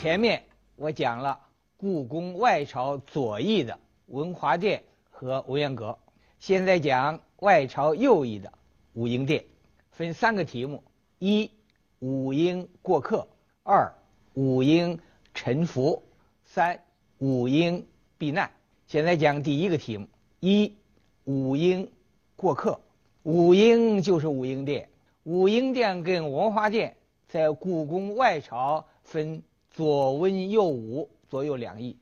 [0.00, 0.44] 前面
[0.76, 1.38] 我讲了
[1.76, 5.98] 故宫外朝左翼的文华殿和文渊阁，
[6.38, 8.50] 现在讲外朝右翼的
[8.94, 9.44] 武英殿，
[9.90, 10.82] 分三个题目：
[11.18, 11.50] 一、
[11.98, 13.26] 武英过客；
[13.62, 13.92] 二、
[14.32, 14.98] 武英
[15.34, 16.02] 臣服；
[16.44, 16.82] 三、
[17.18, 17.86] 武英
[18.16, 18.50] 避难。
[18.86, 20.08] 现在讲第一个题目：
[20.40, 20.78] 一、
[21.24, 21.92] 武英
[22.36, 22.80] 过客。
[23.22, 24.88] 武英就是武英殿，
[25.24, 26.96] 武英殿跟文华殿
[27.28, 29.42] 在故宫外朝分。
[29.80, 31.96] 左文右武，左右两翼，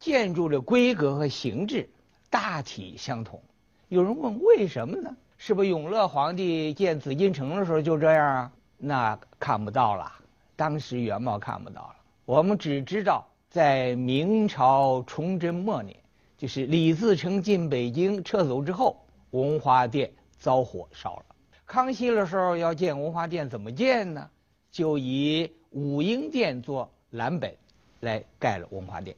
[0.00, 1.88] 建筑的规格和形制
[2.28, 3.40] 大体相同。
[3.86, 5.16] 有人问为什么呢？
[5.36, 8.52] 是不是永乐皇帝建紫禁城的时候就这样啊？
[8.76, 10.10] 那看不到了，
[10.56, 11.94] 当时原貌看不到了。
[12.24, 15.96] 我们只知道在明朝崇祯末年，
[16.36, 18.96] 就是李自成进北京撤走之后，
[19.30, 21.26] 文华殿遭火烧了。
[21.66, 24.28] 康熙的时候要建文华殿，怎么建呢？
[24.72, 26.90] 就以武英殿做。
[27.12, 27.54] 蓝本
[28.00, 29.14] 来盖了文华殿，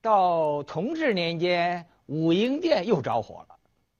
[0.00, 3.56] 到同治年间，武英殿又着火了。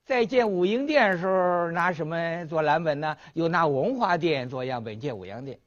[0.07, 3.15] 在建武英殿的时候，拿什么做蓝本呢？
[3.35, 5.59] 又拿文华殿做样本建武英殿。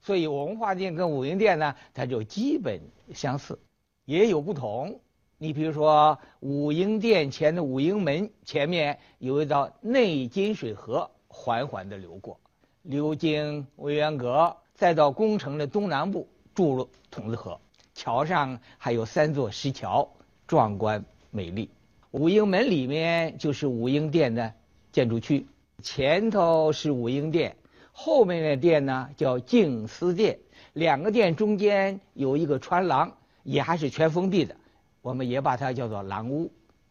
[0.00, 2.80] 所以文化殿跟武英殿呢，它就基本
[3.12, 3.58] 相似，
[4.06, 4.98] 也有不同。
[5.36, 12.40] 你比如说，武英殿前的武英门前面有一道内金水河，缓缓地流过，
[12.82, 16.26] 流经文渊阁，再到宫城的东南部。
[16.58, 17.60] 注入筒子河，
[17.94, 20.08] 桥上还有三座石桥，
[20.48, 21.70] 壮观美丽。
[22.10, 24.52] 武英门里面就是武英殿的
[24.90, 25.46] 建筑区，
[25.84, 27.54] 前头是武英殿，
[27.92, 30.36] 后面的殿呢叫静思殿。
[30.72, 34.56] 两个殿中间有一个穿廊，也还是全封闭的，
[35.00, 36.50] 我们也把它叫做廊屋。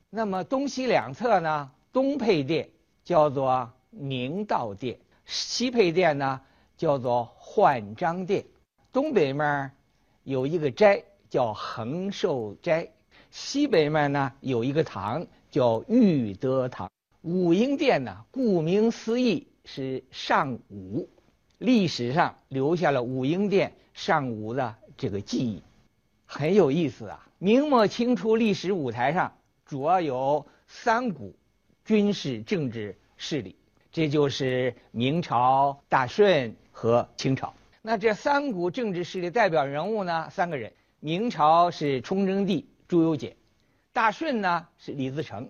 [0.10, 2.70] 那么东西两侧呢，东配殿
[3.04, 6.40] 叫做宁道殿，西配殿呢
[6.78, 8.46] 叫做焕章殿。
[8.98, 9.70] 东北面
[10.24, 12.90] 有一个斋叫恒寿斋，
[13.30, 16.90] 西北面呢有一个堂叫裕德堂。
[17.22, 21.08] 武英殿呢，顾名思义是上武，
[21.60, 25.62] 历史上留下了武英殿上武的这个记忆，
[26.26, 27.30] 很有意思啊。
[27.38, 29.32] 明末清初历史舞台上
[29.64, 31.36] 主要有三股
[31.86, 33.56] 军事政治势力，
[33.92, 37.54] 这就是明朝、大顺和清朝。
[37.88, 40.30] 那这三股政治势力代表人物呢？
[40.30, 43.38] 三个人：明朝是崇祯帝朱由检，
[43.94, 45.50] 大顺呢是李自成，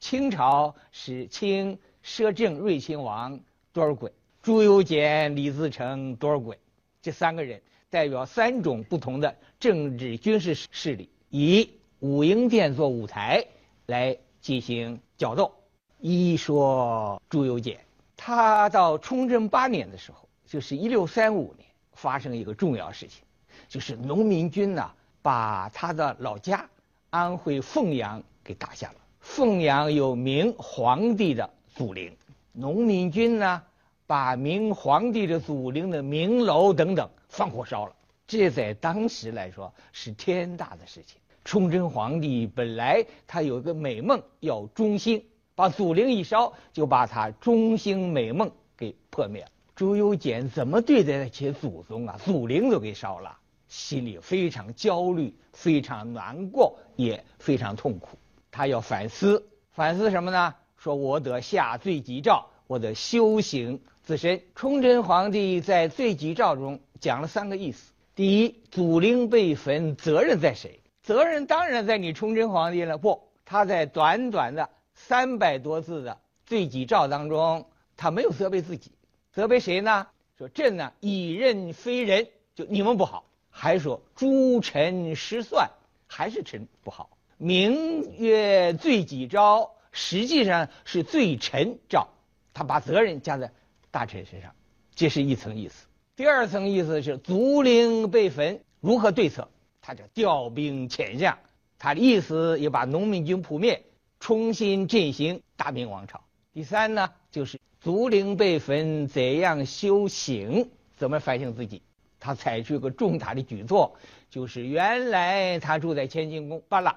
[0.00, 3.38] 清朝是清摄政睿亲王
[3.74, 4.10] 多尔衮。
[4.40, 6.56] 朱由检、李自成、多尔衮
[7.02, 11.68] 这三个人代表三种不同的政治军事势力，以
[11.98, 13.44] 武英殿做舞台
[13.84, 15.52] 来进行角斗。
[15.98, 17.84] 一说朱由检，
[18.16, 21.68] 他到崇祯八年的时候，就是一六三五年。
[21.94, 23.24] 发生一个重要事情，
[23.68, 24.90] 就是农民军呢
[25.22, 26.68] 把他的老家
[27.10, 28.96] 安徽凤阳给打下了。
[29.20, 32.14] 凤阳有明皇帝的祖陵，
[32.52, 33.62] 农民军呢
[34.06, 37.94] 把明皇帝的祖陵的明楼等等放火烧了。
[38.26, 41.18] 这在当时来说是天大的事情。
[41.44, 45.22] 崇祯皇帝本来他有一个美梦要中兴，
[45.54, 49.48] 把祖陵一烧，就把他中兴美梦给破灭了。
[49.74, 52.16] 朱由检怎么对待那些祖宗啊？
[52.24, 53.36] 祖陵都给烧了，
[53.66, 58.16] 心里非常焦虑，非常难过，也非常痛苦。
[58.52, 60.54] 他要反思，反思什么呢？
[60.76, 64.40] 说我得下罪己诏，我得修行自身。
[64.54, 70.80] 崇祯皇帝在罪己诏中讲了三个意思：第一，祖陵被焚，责任在谁？
[71.02, 72.96] 责任当然在你崇祯皇帝了。
[72.96, 78.92] 不，他在短短的三百多字的罪己诏当中，他没有责备自己。
[79.34, 80.06] 责备谁呢？
[80.38, 83.24] 说朕呢以任非人，就你们不好。
[83.50, 85.68] 还说诸臣失算，
[86.06, 87.10] 还是臣不好。
[87.36, 92.06] 明曰罪己诏，实际上是罪臣诏。
[92.52, 93.50] 他把责任加在
[93.90, 94.54] 大臣身上，
[94.94, 95.88] 这是一层意思。
[96.14, 99.48] 第二层意思是族陵被焚，如何对策？
[99.82, 101.36] 他就调兵遣将，
[101.76, 103.82] 他的意思也把农民军扑灭，
[104.20, 106.22] 重新振兴大明王朝。
[106.52, 107.58] 第三呢，就是。
[107.84, 110.70] 竹林被焚，怎样修行？
[110.96, 111.82] 怎么反省自己？
[112.18, 113.94] 他采取一个重大的举措，
[114.30, 116.96] 就是原来他住在乾清宫，搬了，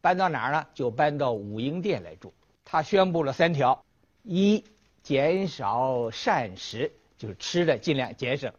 [0.00, 0.64] 搬到哪儿呢？
[0.74, 2.32] 就搬到武英殿来住。
[2.64, 3.84] 他宣布了三条：
[4.22, 4.64] 一、
[5.02, 8.52] 减少膳食，就是吃的尽量节省；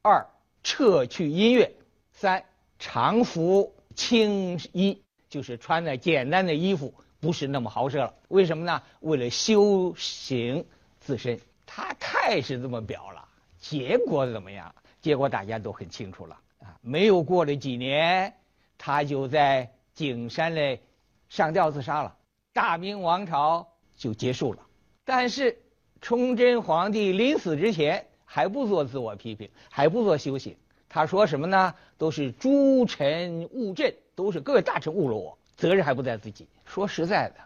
[0.00, 0.26] 二、
[0.62, 1.66] 撤去音乐；
[2.14, 2.42] 三、
[2.78, 8.14] 常服轻衣，就是穿的简单的衣服，不是那么豪奢了。
[8.28, 8.82] 为什么呢？
[9.00, 10.64] 为了修行。
[11.00, 13.26] 自身，他态是这么表了，
[13.58, 14.72] 结果怎么样？
[15.00, 16.38] 结果大家都很清楚了。
[16.60, 18.34] 啊，没有过了几年，
[18.76, 20.82] 他就在景山嘞
[21.28, 22.16] 上吊自杀了，
[22.52, 23.66] 大明王朝
[23.96, 24.60] 就结束了。
[25.04, 25.58] 但是
[26.00, 30.56] 崇祯皇帝临死之前还不做自我批评，还不做修行。
[30.88, 31.74] 他说什么呢？
[31.96, 36.46] 都是诸臣误朕，都是各位大臣误了我，责任还不在自己。
[36.64, 37.36] 说实在的，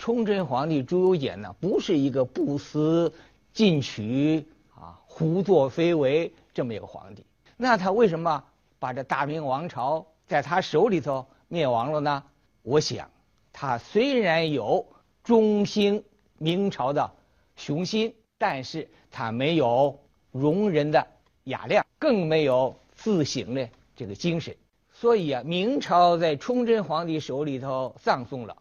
[0.00, 3.12] 崇祯皇帝朱由检呢，不是一个不思
[3.52, 7.22] 进取啊、胡作非为这么一个皇帝。
[7.58, 8.42] 那他为什么
[8.78, 12.24] 把这大明王朝在他手里头灭亡了呢？
[12.62, 13.10] 我想，
[13.52, 14.86] 他虽然有
[15.22, 16.02] 中兴
[16.38, 17.12] 明朝的
[17.56, 19.98] 雄心，但是他没有
[20.32, 21.06] 容人的
[21.44, 22.74] 雅量，更没有。
[22.94, 24.54] 自省的这个精神，
[24.92, 28.58] 所以啊，明朝在崇祯皇帝手里头葬送了，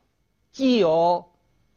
[0.54, 1.29] 既有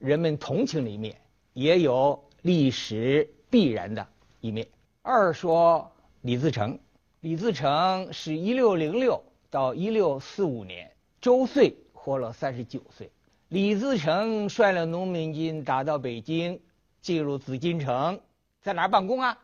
[0.03, 1.17] 人们同情的一面，
[1.53, 4.05] 也有历史必然的
[4.41, 4.67] 一面。
[5.01, 6.77] 二说李自成，
[7.21, 10.91] 李自成是一六零六到一六四五年，
[11.21, 13.13] 周岁活了三十九岁。
[13.49, 16.61] 李自成率领农民军打到北京，
[17.01, 18.19] 进入紫禁城，
[18.61, 19.39] 在哪儿办公啊？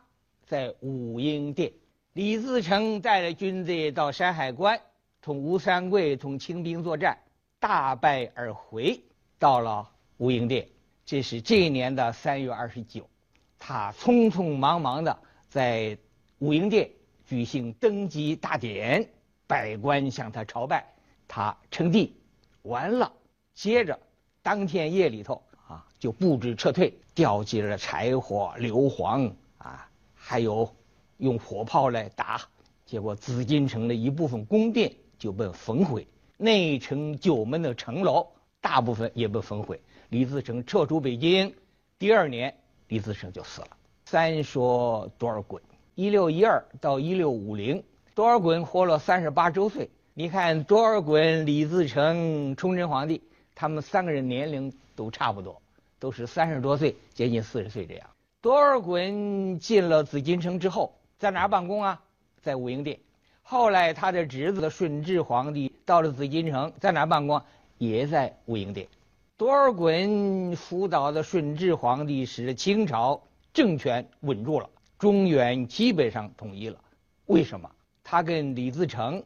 [0.45, 1.71] 在武英殿。
[2.11, 4.81] 李自成带着军队到山海关，
[5.21, 7.17] 同吴三桂同清兵作战，
[7.61, 9.01] 大败而回，
[9.37, 9.89] 到了
[10.19, 10.69] 武英殿。
[11.05, 13.09] 这是这一年的三月二十九，
[13.57, 15.19] 他匆匆忙忙的
[15.49, 15.97] 在
[16.37, 16.89] 武英殿
[17.25, 19.09] 举行登基大典，
[19.47, 20.85] 百官向他朝拜，
[21.27, 22.15] 他称帝，
[22.61, 23.11] 完了，
[23.55, 23.99] 接着
[24.43, 30.73] 当天夜里头啊，就布置撤退，调集了柴火、硫磺啊，还有。
[31.19, 32.39] 用火炮来打，
[32.85, 36.07] 结果紫禁城的一部分宫殿就被焚毁，
[36.37, 38.25] 内城九门的城楼
[38.61, 39.81] 大部分也被焚毁。
[40.09, 41.53] 李自成撤出北京，
[41.97, 42.55] 第二年
[42.87, 43.67] 李自成就死了。
[44.05, 45.59] 三说多尔衮，
[45.95, 47.83] 一六一二到一六五零，
[48.15, 49.89] 多尔衮活了三十八周岁。
[50.13, 53.21] 你看多尔衮、李自成、崇祯皇帝，
[53.55, 55.61] 他们三个人年龄都差不多，
[55.99, 58.09] 都是三十多岁，接近四十岁这样。
[58.41, 60.93] 多尔衮进了紫禁城之后。
[61.19, 62.01] 在哪儿办公啊？
[62.41, 62.97] 在武英殿。
[63.43, 67.41] 后来他的侄子顺治皇帝到了紫禁城，在哪儿办公？
[67.77, 68.87] 也在武英殿。
[69.39, 76.77] 多尔衮辅导的顺治皇帝使清朝政权稳住了，中原基本上统一了。
[77.27, 77.71] 为什么？
[78.03, 79.23] 他跟李自成、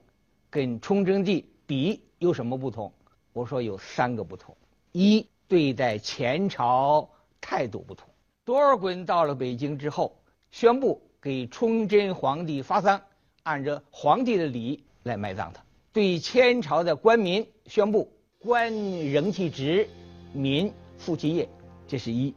[0.52, 2.94] 跟崇祯帝比有什么不同？
[3.34, 4.56] 我说有三个不同：
[4.92, 7.10] 一，对待前朝
[7.42, 8.08] 态度不同。
[8.46, 10.16] 多尔衮到了北京之后，
[10.52, 11.02] 宣布。
[11.20, 13.02] 给崇祯皇帝发丧，
[13.44, 15.64] 按照皇帝的礼来埋葬他。
[15.92, 18.72] 对前朝的官民宣布：官
[19.10, 19.88] 仍其职，
[20.34, 21.48] 民复其业。
[21.88, 22.34] 这是一。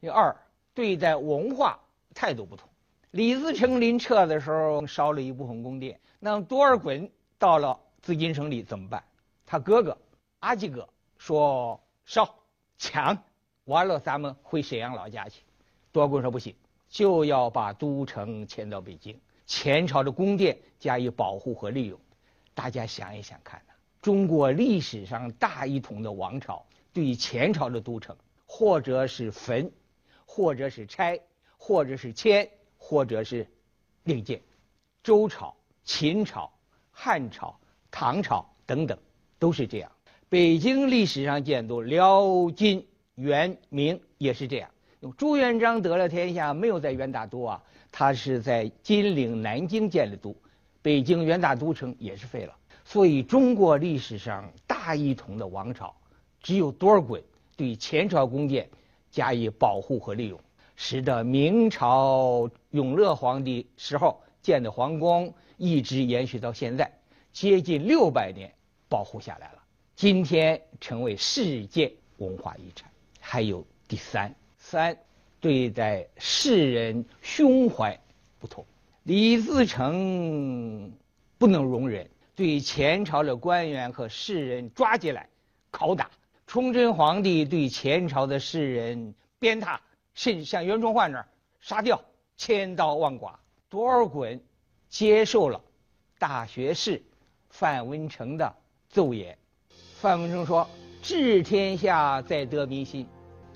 [0.00, 0.36] 第二，
[0.74, 1.78] 对待文化
[2.14, 2.68] 态度不同。
[3.12, 7.08] 李自成临撤的时候烧了一部分宫殿，那多尔衮
[7.38, 9.02] 到了紫禁城里怎么办？
[9.46, 9.96] 他哥哥
[10.40, 12.34] 阿济格说：“烧
[12.76, 13.16] 抢，
[13.64, 15.42] 完了咱们回沈阳老家去。”
[15.92, 16.54] 多尔衮说：“不行。”
[16.88, 21.98] 就要把都城迁到北京，前朝的宫殿加以保护和利用。
[22.54, 26.64] 大家想一想看呐，中国历史上大一统的王朝
[26.96, 28.16] 对前朝的都城，
[28.46, 29.70] 或者是焚，
[30.24, 31.20] 或者是拆，
[31.58, 32.48] 或者是迁，
[32.78, 33.46] 或者是
[34.04, 34.40] 另建。
[35.02, 35.54] 周朝、
[35.84, 36.50] 秦朝、
[36.90, 37.54] 汉朝、
[37.90, 38.98] 唐朝等等
[39.38, 39.92] 都是这样。
[40.30, 44.70] 北京历史上建都，辽、金、元、明也是这样。
[45.18, 50.34] 朱元璋得了天下，没有在元大都啊，他是在金陵、南京建的都，
[50.80, 52.56] 北京元大都城也是废了。
[52.86, 55.94] 所以中国历史上大一统的王朝，
[56.46, 57.20] 只有多尔衮
[57.56, 58.70] 对前朝宫殿
[59.10, 60.38] 加以保护和利用，
[60.76, 66.88] 使得明朝永乐皇帝时候建的皇宫一直延续到现在，
[67.32, 68.48] 接近六百年
[68.88, 69.58] 保护下来了，
[69.96, 72.88] 今天成为世界文化遗产。
[73.18, 74.32] 还有第三。
[74.56, 74.96] 三，
[75.40, 77.98] 对待世人胸怀
[78.38, 78.64] 不同。
[79.02, 80.92] 李自成
[81.38, 85.28] 不能容忍对前朝的官员和世人抓起来
[85.72, 86.08] 拷打。
[86.56, 89.78] 崇祯皇帝对前朝的士人鞭挞，
[90.14, 91.28] 甚至像袁崇焕那儿
[91.60, 92.00] 杀掉，
[92.38, 93.38] 千刀万剐。
[93.68, 94.40] 多尔衮
[94.88, 95.60] 接受了
[96.18, 97.02] 大学士
[97.50, 98.54] 范文成的
[98.88, 99.36] 奏言。
[100.00, 100.66] 范文成说
[101.02, 103.06] ：“治天下在得民心。”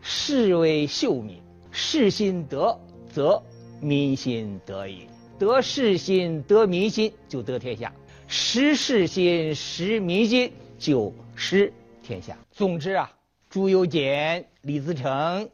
[0.02, 2.78] 士为秀民，士心得
[3.10, 3.42] 则
[3.80, 5.08] 民心得矣。
[5.38, 7.90] 得士心，得民心，就得天下；
[8.28, 11.72] 失士心，失民心，就失
[12.10, 12.36] 天下。
[12.50, 13.12] 总之啊，
[13.50, 15.48] 朱由检、李自成、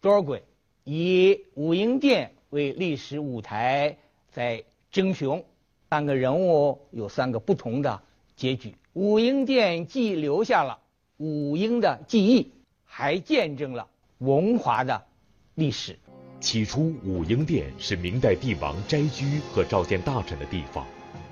[0.00, 0.40] 多尔衮
[0.84, 3.98] 以武英殿为历史舞台，
[4.30, 5.44] 在争雄，
[5.90, 8.00] 三个人物有三个不同的
[8.36, 8.76] 结局。
[8.92, 10.78] 武英殿既留下了
[11.16, 12.52] 武英的记忆，
[12.84, 15.06] 还见证了文华的
[15.56, 15.98] 历史。
[16.38, 20.86] 起初，武英殿是明代帝王斋居和召见大臣的地方。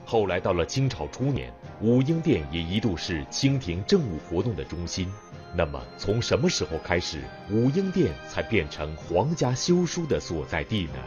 [0.07, 5.09] 后来到了清朝初年，武英殿也一度是清廷政务活动的中心。
[5.57, 10.99] 那么，从什么时候开始，武英殿才变成皇家修书的所在地呢？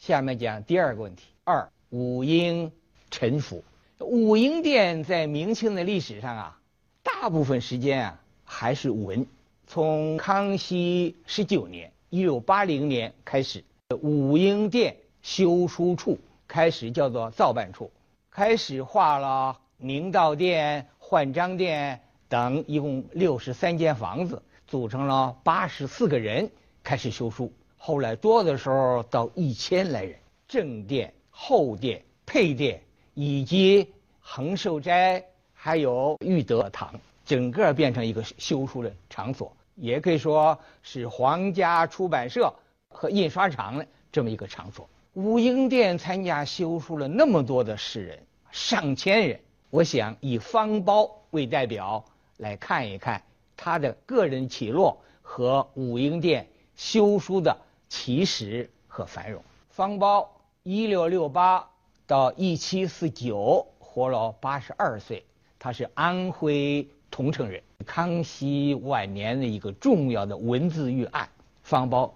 [0.00, 2.72] 下面讲第二个问题：二武英
[3.10, 3.62] 臣服。
[4.00, 6.58] 武英殿在明清的历史上啊，
[7.02, 9.24] 大部分时间啊还是文。
[9.66, 13.64] 从康熙十九年（一六八零年）开始，
[14.02, 17.90] 武英殿修书处开始叫做造办处。
[18.34, 26.50] 开始画了明道殿、焕章殿等，一共六十三间房子，组成了八十四个人
[26.82, 27.52] 开始修书。
[27.78, 30.18] 后来多的时候到一千来人。
[30.48, 32.82] 正殿、后殿、配殿
[33.14, 36.92] 以及恒寿斋，还有裕德堂，
[37.24, 42.52] 整个变成一个修书的场所，也可以说是皇家出版社
[42.88, 44.88] 和印刷厂的这么一个场所。
[45.14, 48.18] 武英殿参加修书了那么多的士人，
[48.50, 49.40] 上千人。
[49.70, 52.04] 我想以方苞为代表
[52.38, 53.22] 来看一看
[53.56, 57.56] 他的个人起落和武英殿修书的
[57.88, 59.40] 起始和繁荣。
[59.70, 60.26] 方苞
[60.64, 61.70] 一六六八
[62.08, 65.24] 到一七四九，活了八十二岁。
[65.60, 67.62] 他是安徽桐城人。
[67.86, 71.28] 康熙晚年的一个重要的文字狱案，
[71.62, 72.10] 方苞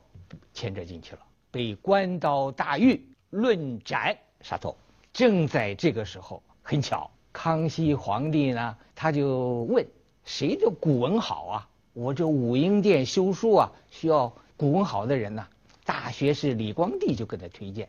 [0.52, 1.20] 牵扯进去了。
[1.50, 4.76] 被关到大狱论斩杀头，
[5.12, 9.86] 正在这个时候，很巧，康熙皇帝呢，他就问
[10.24, 11.68] 谁的古文好啊？
[11.94, 15.48] 我这武英殿修书啊，需要古文好的人呐。
[15.84, 17.88] 大学士李光地就给他推荐，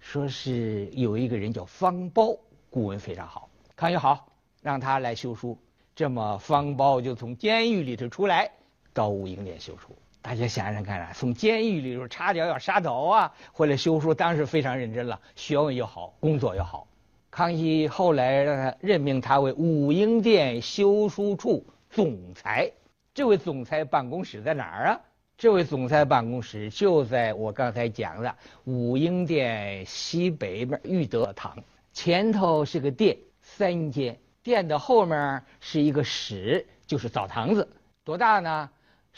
[0.00, 2.38] 说是有一个人叫方苞，
[2.70, 3.48] 古文非常好。
[3.76, 4.28] 康熙好，
[4.62, 5.56] 让他来修书。
[5.94, 8.50] 这么方苞就从监狱里头出来，
[8.92, 9.96] 到武英殿修书。
[10.26, 16.88] 大家想想看啊，从监狱里头差点要杀头啊，回来修书，当时非常认真了，学问又好，工作又好。
[17.30, 22.72] 康熙后来让他任命他为武英殿修书处总裁。
[23.14, 25.00] 这位总裁办公室在哪儿啊？
[25.38, 31.56] 这位总裁办公室就在我刚才讲的武英殿西北面裕德堂
[31.92, 37.68] 前头是个殿，三间殿的后面是一个室，就是澡堂子，
[38.02, 38.68] 多大呢？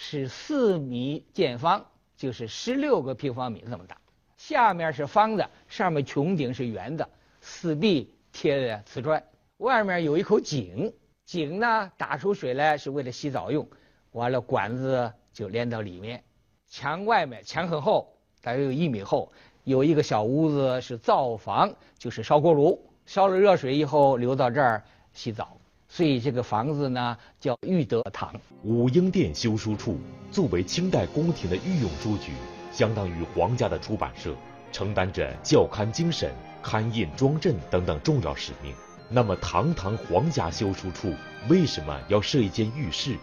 [0.00, 1.84] 是四米见方，
[2.16, 3.98] 就是十六个平方米这么大。
[4.36, 9.20] 下面是方的，上面穹顶是圆的，四壁贴的瓷砖。
[9.56, 13.68] 外面有一口井，井呢打出水来是为了洗澡用。
[14.12, 16.22] 完了管子就连到里面。
[16.68, 19.32] 墙外面墙很厚，大约有一米厚，
[19.64, 25.58] 有一个小屋子是灶房，就是烧锅炉，烧了热水以后流到这儿洗澡。
[25.88, 28.32] 所以这个房子呢叫裕德堂。
[28.62, 29.98] 武英殿修书处
[30.30, 32.32] 作为清代宫廷的御用书局，
[32.72, 34.34] 相当于皇家的出版社，
[34.70, 36.30] 承担着校刊精神、
[36.62, 38.74] 刊印装帧等等重要使命。
[39.10, 41.14] 那么，堂堂皇家修书处
[41.48, 43.16] 为什么要设一间浴室？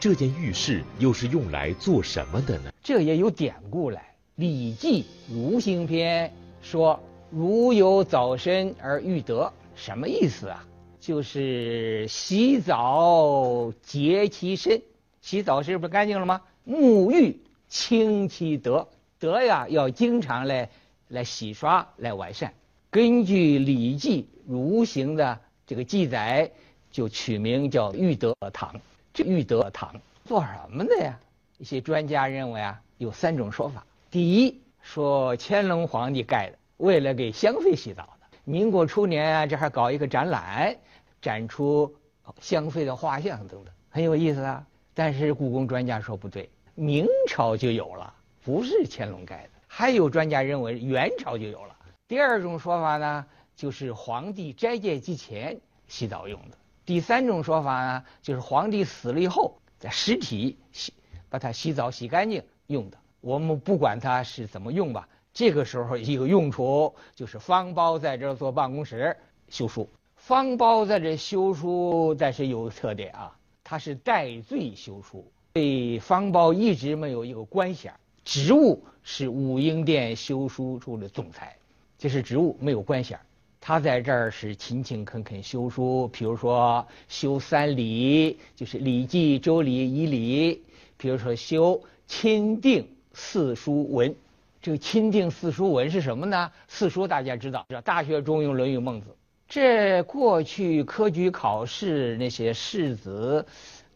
[0.00, 2.72] 这间浴室又是用来做什么的呢？
[2.82, 4.00] 这也有典故来，
[4.34, 6.28] 《礼记·如行篇》
[6.60, 6.98] 说
[7.30, 10.64] ：“如有早身而欲得”，什么意思啊？
[11.00, 14.82] 就是洗澡洁其身，
[15.20, 16.42] 洗澡是不是干净了吗？
[16.66, 18.88] 沐浴清其德，
[19.18, 20.68] 德呀要经常来
[21.08, 22.52] 来洗刷来完善。
[22.90, 26.50] 根据《礼记·如行》的这个记载，
[26.90, 28.80] 就取名叫玉德堂。
[29.14, 31.18] 这玉德堂做什么的呀？
[31.58, 33.84] 一些专家认为啊，有三种说法。
[34.10, 38.17] 第一，说乾隆皇帝盖的，为了给香妃洗澡。
[38.48, 40.74] 民国初年啊，这还搞一个展览。
[41.20, 41.92] 展出
[42.40, 44.64] 香妃的画像等等，很有意思啊。
[44.94, 48.14] 但是故宫专家说不对，明朝就有了，
[48.44, 49.50] 不是乾隆盖的。
[49.66, 51.76] 还有专家认为元朝就有了。
[52.06, 53.26] 第二种说法呢，
[53.56, 56.56] 就是皇帝斋戒之前洗澡用的。
[56.86, 60.94] 第三种说法呢，就是皇帝死了以后，在尸体洗，
[61.28, 62.96] 把它洗澡洗干净用的。
[63.20, 69.16] 我们不管它是怎么用吧，这个时候一个用处就是方苞在这儿做办公室
[69.48, 69.88] 修书。
[70.16, 75.24] 方苞在这修书，但是有特点啊，他是戴罪修书。
[75.54, 77.94] 对方苞一直没有一个官衔，
[78.24, 81.56] 职务是武英殿修书处的总裁，
[81.96, 83.18] 这是职务，没有官衔。
[83.60, 90.54] 他在这儿是勤勤恳恳修书，比如说修三礼，就是《礼记》《周礼》《仪礼》；
[90.96, 94.14] 比如说修钦定四书文。
[94.60, 96.50] 这个钦定四书文是什么呢？
[96.66, 99.10] 四书大家知道，《大学》《中庸》《论语》《孟子》。
[99.48, 103.46] 这过去科举考试那些士子，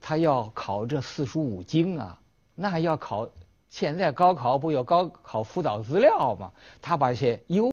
[0.01, 2.19] 他要考这四书五经啊，
[2.55, 3.29] 那要考。
[3.69, 6.53] 现在高考不有高考辅导资料吗？
[6.83, 7.61] 他把一些优。